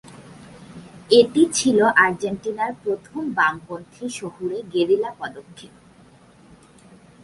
[1.11, 5.73] এটি ছিল আর্জেন্টিনার প্রথম বামপন্থী শহুরে গেরিলা পদক্ষেপ।